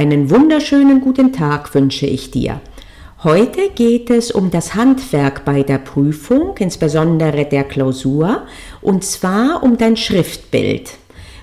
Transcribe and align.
Einen 0.00 0.30
wunderschönen 0.30 1.02
guten 1.02 1.30
Tag 1.30 1.74
wünsche 1.74 2.06
ich 2.06 2.30
dir. 2.30 2.62
Heute 3.22 3.68
geht 3.68 4.08
es 4.08 4.30
um 4.30 4.50
das 4.50 4.74
Handwerk 4.74 5.44
bei 5.44 5.62
der 5.62 5.76
Prüfung, 5.76 6.56
insbesondere 6.56 7.44
der 7.44 7.64
Klausur, 7.64 8.46
und 8.80 9.04
zwar 9.04 9.62
um 9.62 9.76
dein 9.76 9.98
Schriftbild. 9.98 10.92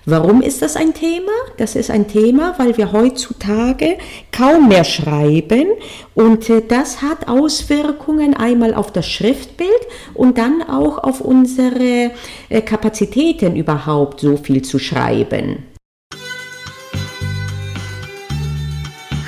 Warum 0.08 0.42
ist 0.42 0.64
das 0.64 0.76
ein 0.76 0.96
Thema? 0.96 1.34
Das 1.58 1.76
ist 1.76 1.92
ein 1.92 2.08
Thema, 2.08 2.56
weil 2.58 2.76
wir 2.78 2.94
heutzutage 2.94 4.00
kaum 4.32 4.70
mehr 4.70 4.86
schreiben 4.86 5.68
und 6.16 6.50
äh, 6.50 6.64
das 6.68 7.04
hat 7.04 7.28
Auswirkungen 7.28 8.34
einmal 8.34 8.74
auf 8.74 8.92
das 8.92 9.05
Schriftbild 9.05 9.70
und 10.16 10.39
dann 10.39 10.64
auch 10.64 11.04
auf 11.04 11.21
unsere 11.21 12.10
äh, 12.50 12.62
Kapazitäten 12.62 13.55
überhaupt 13.55 14.21
so 14.21 14.36
viel 14.36 14.64
zu 14.64 14.80
schreiben. 14.80 15.66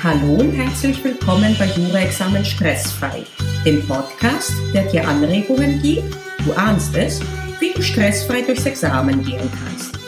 Hallo 0.02 0.36
und 0.36 0.52
herzlich 0.52 1.04
willkommen 1.04 1.54
bei 1.58 1.66
Jura-Examen 1.66 2.42
Stressfrei, 2.42 3.22
dem 3.66 3.86
Podcast, 3.86 4.50
der 4.72 4.84
dir 4.84 5.06
Anregungen 5.06 5.82
gibt, 5.82 6.16
du 6.42 6.54
ahnst 6.54 6.96
es, 6.96 7.20
wie 7.58 7.74
du 7.74 7.82
stressfrei 7.82 8.40
durchs 8.40 8.64
Examen 8.64 9.22
gehen 9.22 9.50
kannst. 9.62 9.98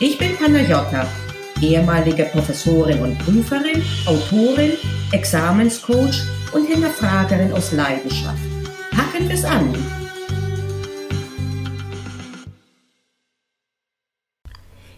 Ich 0.00 0.16
bin 0.16 0.34
Panayota, 0.38 1.06
ehemalige 1.60 2.24
Professorin 2.24 3.02
und 3.02 3.18
Prüferin, 3.18 3.82
Autorin, 4.06 4.72
Examenscoach 5.12 6.22
und 6.52 6.66
Hinterfragerin 6.66 7.52
aus 7.52 7.72
Leidenschaft. 7.72 8.40
Packen 8.92 9.28
wir's 9.28 9.44
an! 9.44 9.74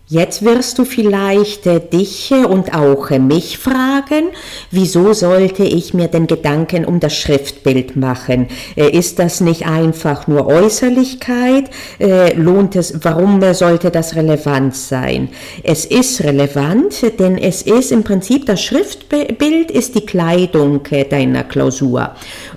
Jetzt 0.08 0.44
wirst 0.44 0.78
du 0.78 0.84
vielleicht 0.84 1.66
äh, 1.66 1.80
dich 1.80 2.30
und 2.30 2.72
auch 2.72 3.10
äh, 3.10 3.18
mich 3.18 3.58
fragen, 3.58 4.26
wieso 4.70 5.12
sollte 5.12 5.64
ich 5.64 5.94
mir 5.94 6.06
den 6.06 6.28
Gedanken 6.28 6.84
um 6.84 7.00
das 7.00 7.16
Schriftbild 7.16 7.96
machen? 7.96 8.46
Äh, 8.76 8.90
ist 8.90 9.18
das 9.18 9.40
nicht 9.40 9.66
einfach 9.66 10.28
nur 10.28 10.46
Äußerlichkeit? 10.46 11.70
Äh, 11.98 12.34
lohnt 12.34 12.76
es, 12.76 13.00
warum 13.02 13.42
sollte 13.52 13.90
das 13.90 14.14
relevant 14.14 14.76
sein? 14.76 15.28
Es 15.64 15.84
ist 15.84 16.22
relevant, 16.22 17.18
denn 17.18 17.36
es 17.36 17.62
ist 17.62 17.90
im 17.90 18.04
Prinzip 18.04 18.46
das 18.46 18.62
Schriftbild 18.62 19.72
ist 19.72 19.96
die 19.96 20.06
Kleidung 20.06 20.86
äh, 20.90 21.04
deiner 21.04 21.42
Klausur. 21.42 22.12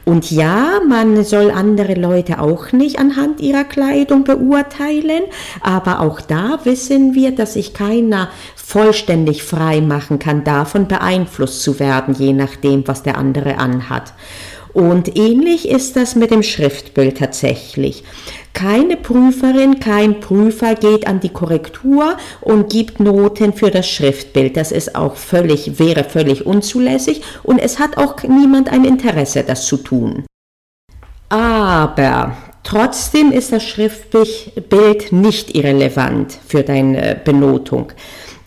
Und 0.06 0.30
ja, 0.30 0.82
man 0.88 1.24
soll 1.24 1.50
andere 1.50 1.96
Leute 1.96 2.42
auch 2.42 2.74
nicht 2.74 3.00
anhand 3.00 3.42
ihrer 3.42 3.64
Kleidung 3.64 4.24
beurteilen, 4.24 5.24
aber 5.62 6.02
auch 6.02 6.22
da 6.22 6.60
wissen 6.64 7.16
wir, 7.16 7.39
dass 7.40 7.54
sich 7.54 7.74
keiner 7.74 8.30
vollständig 8.56 9.44
frei 9.44 9.82
machen 9.82 10.20
kann, 10.20 10.44
davon 10.44 10.88
beeinflusst 10.88 11.64
zu 11.64 11.80
werden, 11.80 12.14
je 12.14 12.34
nachdem, 12.34 12.88
was 12.88 13.04
der 13.04 13.18
andere 13.18 13.58
anhat. 13.58 14.14
Und 14.74 15.18
ähnlich 15.18 15.68
ist 15.68 15.96
das 15.96 16.16
mit 16.16 16.32
dem 16.32 16.44
Schriftbild 16.44 17.18
tatsächlich. 17.18 18.04
Keine 18.54 18.98
Prüferin, 18.98 19.80
kein 19.80 20.20
Prüfer 20.20 20.76
geht 20.76 21.08
an 21.08 21.20
die 21.20 21.30
Korrektur 21.30 22.18
und 22.42 22.70
gibt 22.70 23.00
Noten 23.00 23.54
für 23.54 23.72
das 23.72 23.90
Schriftbild. 23.90 24.58
Das 24.58 24.72
ist 24.72 24.96
auch 24.96 25.16
völlig, 25.16 25.80
wäre 25.80 26.04
völlig 26.04 26.46
unzulässig 26.46 27.22
und 27.44 27.60
es 27.60 27.80
hat 27.80 27.98
auch 27.98 28.22
niemand 28.24 28.70
ein 28.70 28.86
Interesse, 28.86 29.44
das 29.44 29.66
zu 29.66 29.78
tun. 29.78 30.26
Aber 31.30 32.36
Trotzdem 32.64 33.32
ist 33.32 33.52
das 33.52 33.64
Schriftbild 33.64 35.12
nicht 35.12 35.56
irrelevant 35.56 36.38
für 36.48 36.64
deine 36.64 37.20
Benotung. 37.24 37.92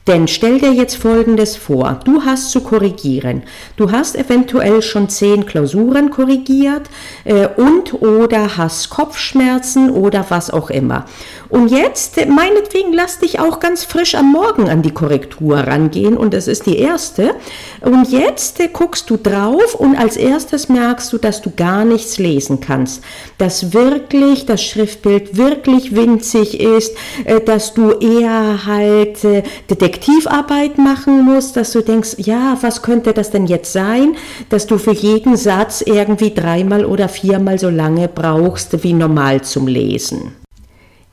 Denn 0.08 0.26
stell 0.26 0.58
dir 0.58 0.72
jetzt 0.72 0.96
Folgendes 0.96 1.54
vor. 1.56 2.00
Du 2.04 2.24
hast 2.24 2.50
zu 2.50 2.60
korrigieren. 2.60 3.44
Du 3.76 3.92
hast 3.92 4.16
eventuell 4.16 4.82
schon 4.82 5.08
zehn 5.08 5.46
Klausuren 5.46 6.10
korrigiert 6.10 6.90
äh, 7.24 7.46
und 7.46 8.02
oder 8.02 8.56
hast 8.56 8.90
Kopfschmerzen 8.90 9.90
oder 9.90 10.26
was 10.28 10.50
auch 10.50 10.70
immer. 10.70 11.04
Und 11.48 11.68
jetzt, 11.68 12.16
meinetwegen, 12.16 12.92
lass 12.92 13.20
dich 13.20 13.38
auch 13.38 13.60
ganz 13.60 13.84
frisch 13.84 14.16
am 14.16 14.32
Morgen 14.32 14.68
an 14.68 14.82
die 14.82 14.90
Korrektur 14.90 15.58
rangehen 15.58 16.16
und 16.16 16.34
das 16.34 16.48
ist 16.48 16.66
die 16.66 16.78
erste. 16.78 17.36
Und 17.80 18.10
jetzt 18.10 18.58
äh, 18.58 18.70
guckst 18.72 19.08
du 19.08 19.16
drauf 19.16 19.76
und 19.76 19.94
als 19.94 20.16
erstes 20.16 20.68
merkst 20.68 21.12
du, 21.12 21.18
dass 21.18 21.42
du 21.42 21.52
gar 21.54 21.84
nichts 21.84 22.18
lesen 22.18 22.58
kannst. 22.58 23.04
Dass 23.38 23.72
wirklich 23.72 24.46
das 24.46 24.64
Schriftbild 24.64 25.36
wirklich 25.36 25.94
winzig 25.94 26.58
ist, 26.58 26.96
äh, 27.24 27.40
dass 27.40 27.74
du 27.74 27.92
eher 27.92 28.66
halt 28.66 29.22
äh, 29.22 29.44
Detektivarbeit 29.92 30.78
machen 30.78 31.22
musst, 31.22 31.56
dass 31.56 31.72
du 31.72 31.82
denkst, 31.82 32.14
ja, 32.16 32.56
was 32.62 32.80
könnte 32.80 33.12
das 33.12 33.30
denn 33.30 33.46
jetzt 33.46 33.72
sein, 33.72 34.16
dass 34.48 34.66
du 34.66 34.78
für 34.78 34.92
jeden 34.92 35.36
Satz 35.36 35.82
irgendwie 35.82 36.32
dreimal 36.32 36.86
oder 36.86 37.08
viermal 37.08 37.58
so 37.58 37.68
lange 37.68 38.08
brauchst 38.08 38.82
wie 38.82 38.94
normal 38.94 39.42
zum 39.42 39.66
Lesen. 39.66 40.41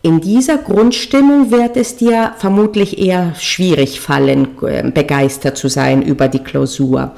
In 0.02 0.22
dieser 0.22 0.60
Grundstimmung 0.60 1.52
wird 1.52 1.76
es 1.76 1.98
dir 1.98 2.32
vermutlich 2.38 3.00
eher 3.00 3.36
schwierig 3.38 4.00
fallen, 4.00 4.48
äh, 4.66 4.90
begeistert 4.90 5.58
zu 5.58 5.68
sein 5.68 6.02
über 6.02 6.30
die 6.30 6.40
Klausur. 6.40 7.12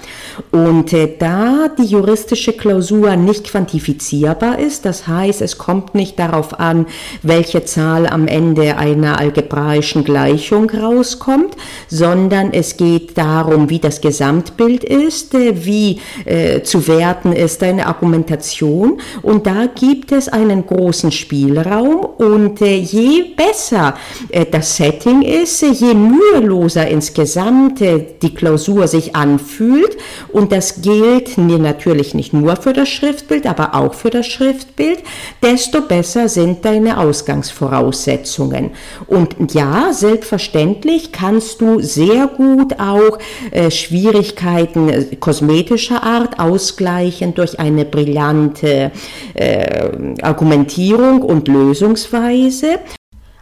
Und 0.49 0.91
äh, 0.91 1.07
da 1.19 1.67
die 1.77 1.85
juristische 1.85 2.53
Klausur 2.53 3.15
nicht 3.17 3.43
quantifizierbar 3.43 4.57
ist, 4.57 4.85
das 4.85 5.07
heißt, 5.07 5.43
es 5.43 5.59
kommt 5.59 5.93
nicht 5.93 6.17
darauf 6.17 6.59
an, 6.59 6.87
welche 7.21 7.63
Zahl 7.65 8.07
am 8.07 8.27
Ende 8.27 8.75
einer 8.77 9.19
algebraischen 9.19 10.03
Gleichung 10.03 10.67
rauskommt, 10.71 11.55
sondern 11.87 12.51
es 12.51 12.77
geht 12.77 13.15
darum, 13.15 13.69
wie 13.69 13.77
das 13.77 14.01
Gesamtbild 14.01 14.83
ist, 14.83 15.35
äh, 15.35 15.65
wie 15.65 15.99
äh, 16.25 16.63
zu 16.63 16.87
werten 16.87 17.31
ist 17.31 17.61
deine 17.61 17.85
Argumentation. 17.85 18.99
Und 19.21 19.45
da 19.45 19.67
gibt 19.67 20.11
es 20.11 20.29
einen 20.29 20.65
großen 20.65 21.11
Spielraum 21.11 21.99
und 21.99 22.59
je 22.77 23.23
besser 23.35 23.95
äh, 24.29 24.45
das 24.45 24.75
Setting 24.77 25.21
ist, 25.21 25.61
je 25.61 25.93
müheloser 25.93 26.87
insgesamt 26.87 27.81
äh, 27.81 28.05
die 28.21 28.33
Klausur 28.33 28.87
sich 28.87 29.15
anfühlt. 29.15 29.97
Und 30.31 30.51
das 30.51 30.81
gilt 30.81 31.37
natürlich 31.37 32.13
nicht 32.13 32.33
nur 32.33 32.55
für 32.55 32.73
das 32.73 32.89
Schriftbild, 32.89 33.45
aber 33.45 33.75
auch 33.75 33.93
für 33.93 34.09
das 34.09 34.27
Schriftbild, 34.27 34.99
desto 35.41 35.81
besser 35.81 36.29
sind 36.29 36.65
deine 36.65 36.99
Ausgangsvoraussetzungen. 36.99 38.71
Und 39.07 39.53
ja, 39.53 39.93
selbstverständlich 39.93 41.11
kannst 41.11 41.61
du 41.61 41.81
sehr 41.81 42.27
gut 42.27 42.79
auch 42.79 43.17
äh, 43.51 43.71
Schwierigkeiten 43.71 45.19
kosmetischer 45.19 46.03
Art 46.03 46.39
ausgleichen 46.39 47.33
durch 47.33 47.59
eine 47.59 47.85
brillante 47.85 48.91
äh, 49.33 49.89
Argumentierung 50.21 51.21
und 51.21 51.47
Lösungsweise. 51.47 52.60
Weise, 52.61 52.79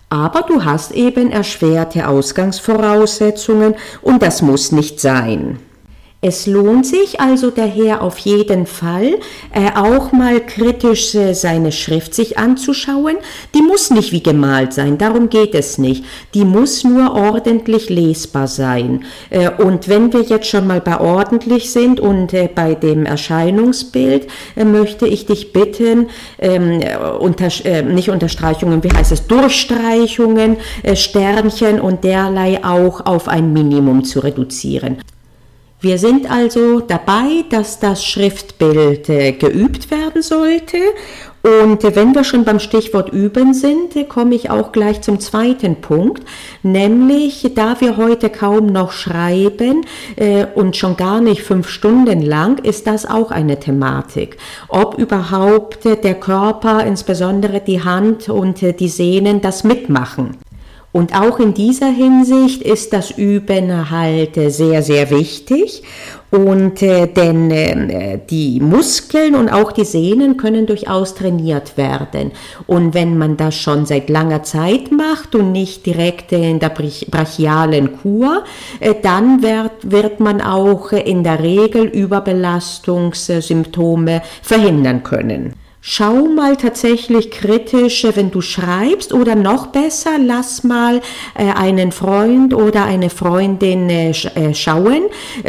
aber 0.09 0.41
du 0.43 0.65
hast 0.65 0.91
eben 0.91 1.31
erschwerte 1.31 2.07
Ausgangsvoraussetzungen 2.07 3.75
und 4.01 4.21
das 4.21 4.41
muss 4.41 4.71
nicht 4.71 4.99
sein. 4.99 5.59
Es 6.21 6.47
lohnt 6.47 6.85
sich 6.85 7.21
also 7.21 7.49
daher 7.49 8.01
auf 8.01 8.17
jeden 8.17 8.65
Fall 8.65 9.19
äh, 9.53 9.71
auch 9.73 10.11
mal 10.11 10.45
kritisch 10.45 11.15
äh, 11.15 11.33
seine 11.33 11.71
Schrift 11.71 12.13
sich 12.13 12.37
anzuschauen. 12.37 13.15
Die 13.55 13.61
muss 13.61 13.89
nicht 13.89 14.11
wie 14.11 14.21
gemalt 14.21 14.73
sein, 14.73 14.97
darum 14.97 15.29
geht 15.29 15.55
es 15.55 15.77
nicht. 15.77 16.03
Die 16.33 16.43
muss 16.43 16.83
nur 16.83 17.15
ordentlich 17.15 17.89
lesbar 17.89 18.49
sein. 18.49 19.05
Äh, 19.29 19.49
und 19.49 19.87
wenn 19.87 20.11
wir 20.11 20.23
jetzt 20.23 20.47
schon 20.47 20.67
mal 20.67 20.81
bei 20.81 20.99
ordentlich 20.99 21.71
sind 21.71 22.01
und 22.01 22.33
äh, 22.33 22.49
bei 22.53 22.75
dem 22.75 23.05
Erscheinungsbild, 23.05 24.27
äh, 24.57 24.65
möchte 24.65 25.07
ich 25.07 25.25
dich 25.25 25.53
bitten, 25.53 26.09
ähm, 26.37 26.81
unter, 27.19 27.47
äh, 27.63 27.81
nicht 27.81 28.09
Unterstreichungen, 28.09 28.83
wie 28.83 28.91
heißt 28.91 29.13
es, 29.13 29.25
Durchstreichungen, 29.25 30.57
Sternchen 30.95 31.79
und 31.79 32.03
derlei 32.03 32.61
auch 32.61 33.05
auf 33.05 33.29
ein 33.29 33.53
Minimum 33.53 34.03
zu 34.03 34.19
reduzieren. 34.19 34.97
Wir 35.81 35.97
sind 35.97 36.29
also 36.29 36.81
dabei, 36.81 37.45
dass 37.49 37.79
das 37.79 38.03
Schriftbild 38.03 39.07
äh, 39.07 39.31
geübt 39.31 39.89
werden 39.89 40.21
sollte. 40.21 40.77
Und 41.41 41.85
äh, 41.85 41.95
wenn 41.95 42.13
wir 42.13 42.25
schon 42.25 42.43
beim 42.43 42.59
Stichwort 42.59 43.13
üben 43.13 43.53
sind, 43.53 43.95
äh, 43.95 44.03
komme 44.03 44.35
ich 44.35 44.49
auch 44.49 44.73
gleich 44.73 44.99
zum 44.99 45.21
zweiten 45.21 45.77
Punkt, 45.77 46.23
nämlich 46.63 47.49
da 47.55 47.79
wir 47.79 47.95
heute 47.95 48.29
kaum 48.29 48.65
noch 48.65 48.91
schreiben 48.91 49.85
und 50.55 50.75
schon 50.75 50.97
gar 50.97 51.21
nicht 51.21 51.43
fünf 51.43 51.69
Stunden 51.69 52.21
lang, 52.21 52.59
ist 52.59 52.85
das 52.85 53.05
auch 53.05 53.31
eine 53.31 53.57
Thematik. 53.57 54.35
Ob 54.67 54.97
überhaupt 54.97 55.85
der 55.85 56.15
Körper, 56.15 56.85
insbesondere 56.85 57.61
die 57.61 57.81
Hand 57.81 58.27
und 58.27 58.61
die 58.61 58.89
Sehnen, 58.89 59.39
das 59.39 59.63
mitmachen. 59.63 60.37
Und 60.91 61.15
auch 61.15 61.39
in 61.39 61.53
dieser 61.53 61.91
Hinsicht 61.91 62.63
ist 62.63 62.93
das 62.93 63.11
Üben 63.11 63.91
halt 63.91 64.33
sehr, 64.35 64.81
sehr 64.81 65.11
wichtig. 65.11 65.83
Und 66.31 66.81
äh, 66.83 67.07
denn 67.07 67.49
äh, 67.49 68.19
die 68.29 68.59
Muskeln 68.59 69.33
und 69.35 69.49
auch 69.49 69.71
die 69.71 69.85
Sehnen 69.85 70.37
können 70.37 70.67
durchaus 70.67 71.15
trainiert 71.15 71.75
werden. 71.75 72.33
Und 72.67 72.93
wenn 72.93 73.17
man 73.17 73.35
das 73.35 73.55
schon 73.55 73.87
seit 73.87 74.09
langer 74.09 74.43
Zeit 74.43 74.91
macht 74.91 75.33
und 75.33 75.51
nicht 75.51 75.87
direkt 75.87 76.31
in 76.31 76.59
der 76.59 76.69
brachialen 76.69 77.97
Kur, 77.97 78.43
äh, 78.79 78.93
dann 79.01 79.41
wird, 79.41 79.91
wird 79.91 80.19
man 80.19 80.39
auch 80.41 80.91
in 80.91 81.23
der 81.23 81.41
Regel 81.41 81.85
Überbelastungssymptome 81.85 84.21
verhindern 84.43 85.01
können. 85.01 85.55
Schau 85.81 86.27
mal 86.27 86.57
tatsächlich 86.57 87.31
kritisch, 87.31 88.05
wenn 88.13 88.31
du 88.31 88.41
schreibst 88.41 89.13
oder 89.13 89.35
noch 89.35 89.67
besser, 89.67 90.17
lass 90.19 90.65
mal 90.65 90.99
äh, 91.35 91.53
einen 91.53 91.93
Freund 91.93 92.53
oder 92.53 92.83
eine 92.83 93.09
Freundin 93.09 93.89
äh, 93.89 94.09
äh, 94.09 94.53
schauen. 94.53 95.03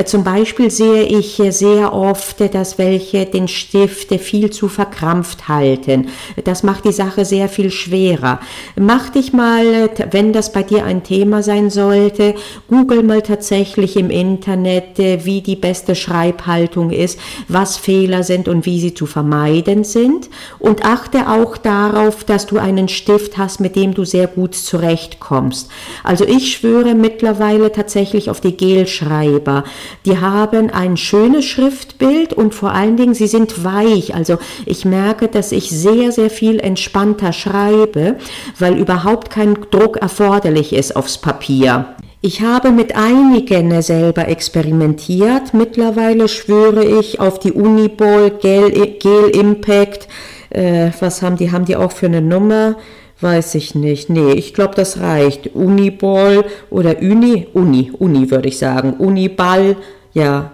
Zum 0.04 0.22
Beispiel 0.22 0.70
sehe 0.70 1.02
ich 1.02 1.42
sehr 1.48 1.92
oft, 1.92 2.54
dass 2.54 2.78
welche 2.78 3.26
den 3.26 3.48
Stift 3.48 4.14
viel 4.20 4.50
zu 4.50 4.68
verkrampft 4.68 5.48
halten. 5.48 6.06
Das 6.44 6.62
macht 6.62 6.84
die 6.84 6.92
Sache 6.92 7.24
sehr 7.24 7.48
viel 7.48 7.72
schwerer. 7.72 8.38
Mach 8.76 9.10
dich 9.10 9.32
mal, 9.32 9.90
wenn 10.12 10.32
das 10.32 10.52
bei 10.52 10.62
dir 10.62 10.84
ein 10.84 11.02
Thema 11.02 11.42
sein 11.42 11.70
sollte, 11.70 12.36
google 12.68 13.02
mal 13.02 13.22
tatsächlich 13.22 13.96
im 13.96 14.10
Internet, 14.10 14.96
wie 14.96 15.40
die 15.40 15.56
beste 15.56 15.96
Schreibhaltung 15.96 16.90
ist, 16.92 17.18
was 17.48 17.76
Fehler 17.76 18.22
sind 18.22 18.46
und 18.46 18.64
wie 18.64 18.78
sie 18.80 18.94
zu 18.94 19.06
vermeiden 19.06 19.82
sind 19.82 20.19
sind 20.20 20.30
und 20.58 20.84
achte 20.84 21.28
auch 21.28 21.56
darauf, 21.56 22.24
dass 22.24 22.46
du 22.46 22.58
einen 22.58 22.88
Stift 22.88 23.38
hast, 23.38 23.60
mit 23.60 23.76
dem 23.76 23.94
du 23.94 24.04
sehr 24.04 24.26
gut 24.26 24.54
zurechtkommst. 24.54 25.70
Also 26.04 26.24
ich 26.24 26.52
schwöre 26.52 26.94
mittlerweile 26.94 27.72
tatsächlich 27.72 28.30
auf 28.30 28.40
die 28.40 28.56
Gelschreiber. 28.56 29.64
Die 30.04 30.18
haben 30.18 30.70
ein 30.70 30.96
schönes 30.96 31.44
Schriftbild 31.44 32.32
und 32.32 32.54
vor 32.54 32.72
allen 32.72 32.96
Dingen 32.96 33.14
sie 33.14 33.26
sind 33.26 33.64
weich. 33.64 34.14
Also 34.14 34.38
ich 34.66 34.84
merke, 34.84 35.28
dass 35.28 35.52
ich 35.52 35.70
sehr, 35.70 36.12
sehr 36.12 36.30
viel 36.30 36.58
entspannter 36.60 37.32
schreibe, 37.32 38.16
weil 38.58 38.78
überhaupt 38.78 39.30
kein 39.30 39.56
Druck 39.70 39.96
erforderlich 39.96 40.72
ist 40.72 40.96
aufs 40.96 41.18
Papier. 41.18 41.94
Ich 42.22 42.42
habe 42.42 42.70
mit 42.70 42.94
einigen 42.94 43.80
selber 43.80 44.28
experimentiert. 44.28 45.54
Mittlerweile 45.54 46.28
schwöre 46.28 46.84
ich 46.84 47.18
auf 47.18 47.38
die 47.38 47.52
Uniball, 47.52 48.30
Gel, 48.30 48.70
Gel 48.98 49.30
Impact. 49.30 50.06
Äh, 50.50 50.90
was 51.00 51.22
haben 51.22 51.36
die? 51.36 51.50
Haben 51.50 51.64
die 51.64 51.76
auch 51.76 51.92
für 51.92 52.06
eine 52.06 52.20
Nummer? 52.20 52.76
Weiß 53.22 53.54
ich 53.54 53.74
nicht. 53.74 54.10
Nee, 54.10 54.32
ich 54.32 54.52
glaube, 54.52 54.74
das 54.74 55.00
reicht. 55.00 55.54
Uniball 55.54 56.44
oder 56.68 56.98
Uni? 57.00 57.46
Uni, 57.54 57.90
Uni 57.98 58.30
würde 58.30 58.48
ich 58.48 58.58
sagen. 58.58 58.94
Uniball, 58.98 59.78
ja, 60.12 60.52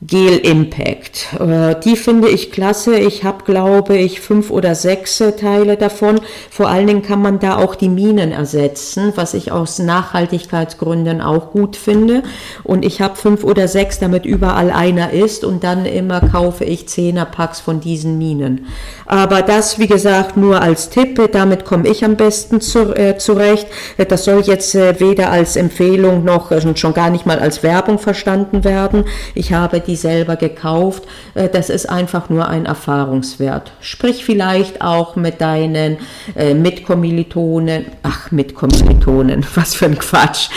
Gel 0.00 0.38
Impact. 0.38 1.26
Äh, 1.40 1.74
die 1.80 1.96
finde 1.96 2.28
ich 2.28 2.52
klasse. 2.52 2.96
Ich 2.96 3.24
habe, 3.24 3.42
glaube 3.42 3.96
ich, 3.96 4.20
fünf 4.20 4.52
oder 4.52 4.76
sechs 4.76 5.18
Teile 5.40 5.76
davon. 5.76 6.20
Vor 6.50 6.68
allen 6.68 6.86
Dingen 6.86 7.02
kann 7.02 7.20
man 7.20 7.40
da 7.40 7.56
auch 7.56 7.74
die 7.74 7.88
Minen 7.88 8.30
ersetzen, 8.30 9.12
was 9.16 9.34
ich 9.34 9.50
aus 9.50 9.80
Nachhaltigkeitsgründen 9.80 11.20
auch 11.20 11.50
gut 11.50 11.74
finde. 11.74 12.22
Und 12.62 12.84
ich 12.84 13.00
habe 13.00 13.16
fünf 13.16 13.42
oder 13.42 13.66
sechs, 13.66 13.98
damit 13.98 14.24
überall 14.24 14.70
einer 14.70 15.10
ist. 15.10 15.44
Und 15.44 15.64
dann 15.64 15.84
immer 15.84 16.20
kaufe 16.20 16.64
ich 16.64 16.88
Zehnerpacks 16.88 17.58
von 17.58 17.80
diesen 17.80 18.18
Minen. 18.18 18.66
Aber 19.04 19.42
das, 19.42 19.80
wie 19.80 19.88
gesagt, 19.88 20.36
nur 20.36 20.62
als 20.62 20.90
Tipp. 20.90 21.20
Damit 21.32 21.64
komme 21.64 21.88
ich 21.88 22.04
am 22.04 22.14
besten 22.14 22.60
zu, 22.60 22.94
äh, 22.94 23.18
zurecht. 23.18 23.66
Das 24.06 24.24
soll 24.24 24.42
jetzt 24.42 24.76
äh, 24.76 25.00
weder 25.00 25.32
als 25.32 25.56
Empfehlung 25.56 26.22
noch 26.22 26.52
äh, 26.52 26.76
schon 26.76 26.94
gar 26.94 27.10
nicht 27.10 27.26
mal 27.26 27.40
als 27.40 27.64
Werbung 27.64 27.98
verstanden 27.98 28.62
werden. 28.62 29.04
Ich 29.34 29.52
habe 29.52 29.87
die 29.88 29.96
selber 29.96 30.36
gekauft. 30.36 31.02
Äh, 31.34 31.48
das 31.48 31.70
ist 31.70 31.88
einfach 31.90 32.28
nur 32.28 32.48
ein 32.48 32.66
Erfahrungswert. 32.66 33.72
Sprich 33.80 34.24
vielleicht 34.24 34.80
auch 34.82 35.16
mit 35.16 35.40
deinen 35.40 35.96
äh, 36.36 36.54
Mitkommilitonen, 36.54 37.86
ach 38.04 38.30
Mitkommilitonen, 38.30 39.44
was 39.56 39.74
für 39.74 39.86
ein 39.86 39.98
Quatsch, 39.98 40.50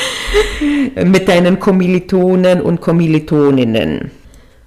mit 1.03 1.27
deinen 1.27 1.59
Kommilitonen 1.59 2.61
und 2.61 2.81
Kommilitoninnen. 2.81 4.20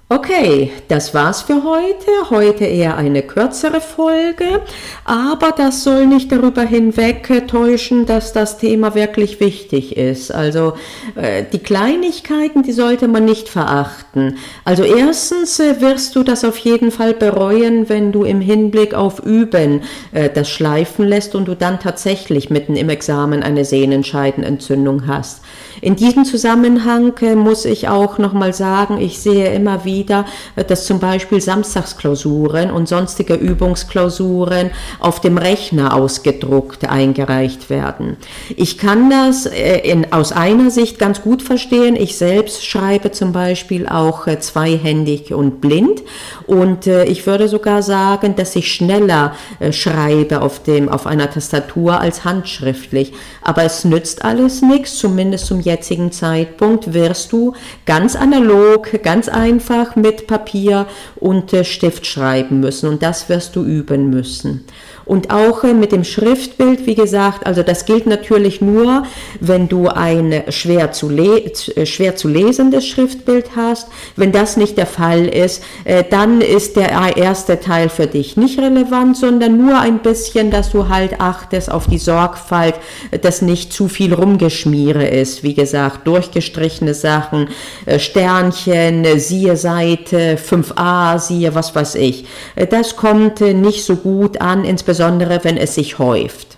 Okay, 0.07 0.71
das 0.87 1.15
war's 1.15 1.41
für 1.41 1.63
heute. 1.63 2.29
Heute 2.29 2.63
eher 2.63 2.95
eine 2.95 3.23
kürzere 3.23 3.81
Folge, 3.81 4.61
aber 5.03 5.51
das 5.51 5.83
soll 5.83 6.05
nicht 6.05 6.31
darüber 6.31 6.61
hinwegtäuschen, 6.61 8.05
dass 8.05 8.31
das 8.31 8.59
Thema 8.59 8.93
wirklich 8.93 9.39
wichtig 9.39 9.97
ist. 9.97 10.29
Also 10.29 10.73
äh, 11.15 11.43
die 11.51 11.57
Kleinigkeiten, 11.57 12.61
die 12.61 12.71
sollte 12.71 13.07
man 13.07 13.25
nicht 13.25 13.49
verachten. 13.49 14.37
Also 14.63 14.83
erstens 14.83 15.59
äh, 15.59 15.81
wirst 15.81 16.15
du 16.15 16.21
das 16.21 16.45
auf 16.45 16.57
jeden 16.59 16.91
Fall 16.91 17.15
bereuen, 17.15 17.89
wenn 17.89 18.11
du 18.11 18.25
im 18.25 18.41
Hinblick 18.41 18.93
auf 18.93 19.25
Üben 19.25 19.81
äh, 20.11 20.29
das 20.29 20.51
schleifen 20.51 21.07
lässt 21.07 21.33
und 21.33 21.47
du 21.47 21.55
dann 21.55 21.79
tatsächlich 21.79 22.51
mitten 22.51 22.75
im 22.75 22.89
Examen 22.89 23.41
eine 23.41 23.65
Sehnenscheidenentzündung 23.65 25.07
hast. 25.07 25.41
In 25.81 25.95
diesem 25.95 26.25
Zusammenhang 26.25 27.13
äh, 27.21 27.33
muss 27.33 27.65
ich 27.65 27.87
auch 27.87 28.19
nochmal 28.19 28.53
sagen, 28.53 29.01
ich 29.01 29.17
sehe 29.19 29.51
immer 29.51 29.83
wieder, 29.83 29.94
äh, 30.01 30.63
dass 30.63 30.85
zum 30.85 30.99
Beispiel 30.99 31.41
Samstagsklausuren 31.41 32.71
und 32.71 32.87
sonstige 32.87 33.35
Übungsklausuren 33.35 34.71
auf 34.99 35.21
dem 35.21 35.37
Rechner 35.37 35.93
ausgedruckt 35.93 36.89
eingereicht 36.89 37.69
werden. 37.69 38.17
Ich 38.55 38.77
kann 38.77 39.09
das 39.09 39.45
äh, 39.45 39.79
in, 39.79 40.11
aus 40.11 40.31
einer 40.31 40.69
Sicht 40.71 40.99
ganz 40.99 41.21
gut 41.21 41.41
verstehen. 41.41 41.95
Ich 41.95 42.17
selbst 42.17 42.65
schreibe 42.65 43.11
zum 43.11 43.31
Beispiel 43.31 43.87
auch 43.87 44.27
zweihändig 44.39 45.33
und 45.33 45.61
blind 45.61 46.01
und 46.47 46.87
ich 46.87 47.25
würde 47.25 47.47
sogar 47.47 47.81
sagen, 47.81 48.35
dass 48.35 48.55
ich 48.55 48.71
schneller 48.71 49.33
schreibe 49.71 50.41
auf, 50.41 50.61
dem, 50.61 50.89
auf 50.89 51.07
einer 51.07 51.29
Tastatur 51.29 51.99
als 51.99 52.23
handschriftlich. 52.23 53.13
Aber 53.41 53.63
es 53.63 53.85
nützt 53.85 54.23
alles 54.23 54.61
nichts, 54.61 54.97
zumindest 54.97 55.45
zum 55.45 55.59
jetzigen 55.59 56.11
Zeitpunkt 56.11 56.93
wirst 56.93 57.31
du 57.31 57.53
ganz 57.85 58.15
analog, 58.15 59.03
ganz 59.03 59.29
einfach 59.29 59.84
mit 59.95 60.27
Papier 60.27 60.87
und 61.15 61.53
äh, 61.53 61.63
Stift 61.63 62.05
schreiben 62.05 62.59
müssen 62.59 62.89
und 62.89 63.03
das 63.03 63.29
wirst 63.29 63.55
du 63.55 63.63
üben 63.63 64.09
müssen. 64.09 64.65
Und 65.05 65.31
auch 65.31 65.63
äh, 65.63 65.73
mit 65.73 65.91
dem 65.91 66.03
Schriftbild, 66.03 66.85
wie 66.87 66.95
gesagt, 66.95 67.45
also 67.45 67.63
das 67.63 67.85
gilt 67.85 68.07
natürlich 68.07 68.59
nur, 68.59 69.03
wenn 69.39 69.67
du 69.67 69.87
ein 69.87 70.43
schwer 70.49 70.91
zu, 70.91 71.09
äh, 71.11 71.85
schwer 71.85 72.15
zu 72.15 72.27
lesendes 72.27 72.87
Schriftbild 72.87 73.51
hast. 73.55 73.87
Wenn 74.15 74.31
das 74.31 74.57
nicht 74.57 74.77
der 74.77 74.87
Fall 74.87 75.27
ist, 75.27 75.63
äh, 75.83 76.03
dann 76.09 76.41
ist 76.41 76.75
der 76.75 77.15
erste 77.17 77.59
Teil 77.59 77.89
für 77.89 78.07
dich 78.07 78.35
nicht 78.35 78.59
relevant, 78.59 79.15
sondern 79.15 79.57
nur 79.57 79.79
ein 79.79 79.99
bisschen, 79.99 80.49
dass 80.49 80.71
du 80.71 80.89
halt 80.89 81.21
achtest 81.21 81.71
auf 81.71 81.87
die 81.87 81.99
Sorgfalt, 81.99 82.75
dass 83.21 83.41
nicht 83.41 83.71
zu 83.71 83.87
viel 83.87 84.13
Rumgeschmiere 84.13 85.07
ist. 85.07 85.43
Wie 85.43 85.53
gesagt, 85.53 86.07
durchgestrichene 86.07 86.93
Sachen, 86.93 87.49
Sternchen, 87.97 89.05
siehe 89.19 89.55
Seite, 89.75 90.37
5a, 90.37 91.19
siehe 91.19 91.53
was 91.53 91.75
weiß 91.75 91.95
ich. 91.95 92.25
Das 92.69 92.95
kommt 92.95 93.41
nicht 93.41 93.83
so 93.83 93.97
gut 93.97 94.39
an, 94.39 94.63
insbesondere 94.63 95.43
wenn 95.43 95.57
es 95.57 95.75
sich 95.75 95.99
häuft. 95.99 96.57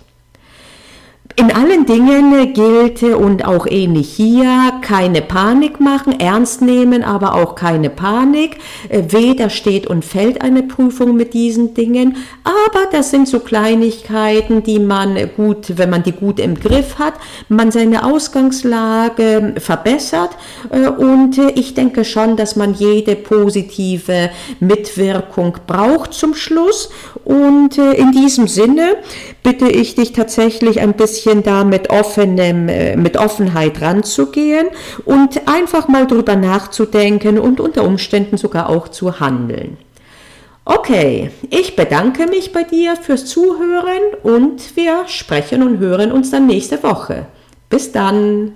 In 1.38 1.52
allen 1.52 1.86
Dingen 1.86 2.52
gilt 2.52 3.04
und 3.04 3.44
auch 3.44 3.68
ähnlich 3.68 4.10
hier, 4.10 4.72
keine 4.82 5.22
Panik 5.22 5.78
machen, 5.78 6.18
ernst 6.18 6.62
nehmen, 6.62 7.04
aber 7.04 7.36
auch 7.36 7.54
keine 7.54 7.90
Panik. 7.90 8.56
Äh, 8.88 9.04
weder 9.10 9.48
steht 9.48 9.86
und 9.86 10.04
fällt 10.04 10.42
eine 10.42 10.64
Prüfung 10.64 11.14
mit 11.14 11.34
diesen 11.34 11.74
Dingen, 11.74 12.16
aber 12.42 12.86
das 12.90 13.12
sind 13.12 13.28
so 13.28 13.38
Kleinigkeiten, 13.38 14.64
die 14.64 14.80
man 14.80 15.16
gut, 15.36 15.78
wenn 15.78 15.90
man 15.90 16.02
die 16.02 16.10
gut 16.10 16.40
im 16.40 16.58
Griff 16.58 16.98
hat, 16.98 17.14
man 17.48 17.70
seine 17.70 18.04
Ausgangslage 18.04 19.54
verbessert 19.58 20.30
äh, 20.70 20.88
und 20.88 21.38
äh, 21.38 21.50
ich 21.54 21.74
denke 21.74 22.04
schon, 22.04 22.36
dass 22.36 22.56
man 22.56 22.74
jede 22.74 23.14
positive 23.14 24.30
Mitwirkung 24.58 25.56
braucht 25.68 26.14
zum 26.14 26.34
Schluss 26.34 26.90
und 27.24 27.78
in 27.78 28.10
diesem 28.10 28.48
Sinne 28.48 28.96
bitte 29.44 29.68
ich 29.68 29.94
dich 29.94 30.12
tatsächlich 30.12 30.80
ein 30.80 30.94
bisschen 30.94 31.27
da 31.34 31.64
mit, 31.64 31.90
offenem, 31.90 32.68
äh, 32.68 32.96
mit 32.96 33.16
Offenheit 33.16 33.80
ranzugehen 33.80 34.66
und 35.04 35.48
einfach 35.48 35.88
mal 35.88 36.06
drüber 36.06 36.36
nachzudenken 36.36 37.38
und 37.38 37.60
unter 37.60 37.84
Umständen 37.84 38.36
sogar 38.36 38.68
auch 38.68 38.88
zu 38.88 39.20
handeln. 39.20 39.76
Okay, 40.64 41.30
ich 41.48 41.76
bedanke 41.76 42.26
mich 42.26 42.52
bei 42.52 42.62
dir 42.62 42.94
fürs 42.96 43.24
Zuhören 43.24 44.02
und 44.22 44.76
wir 44.76 45.04
sprechen 45.06 45.62
und 45.62 45.78
hören 45.78 46.12
uns 46.12 46.30
dann 46.30 46.46
nächste 46.46 46.82
Woche. 46.82 47.26
Bis 47.70 47.90
dann! 47.90 48.52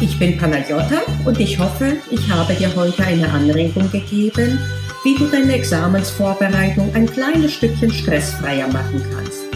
Ich 0.00 0.18
bin 0.18 0.36
Panagiotta 0.36 1.00
und 1.24 1.40
ich 1.40 1.58
hoffe, 1.58 1.96
ich 2.10 2.30
habe 2.30 2.52
dir 2.54 2.74
heute 2.76 3.02
eine 3.02 3.28
Anregung 3.30 3.90
gegeben, 3.90 4.60
wie 5.04 5.16
du 5.16 5.24
deine 5.26 5.54
Examensvorbereitung 5.54 6.94
ein 6.94 7.06
kleines 7.06 7.54
Stückchen 7.54 7.90
stressfreier 7.90 8.68
machen 8.68 9.02
kannst. 9.14 9.47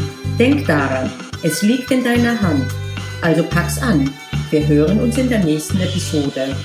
Denk 0.43 0.67
daran, 0.67 1.09
Es 1.45 1.63
liegt 1.63 1.93
in 1.93 2.03
deiner 2.03 2.41
Hand. 2.43 2.65
Also 3.21 3.45
pack's 3.45 3.81
an. 3.81 4.11
Wir 4.51 4.67
hören 4.67 4.99
uns 4.99 5.17
in 5.17 5.29
der 5.29 5.39
nächsten 5.39 5.81
Episode. 5.81 6.57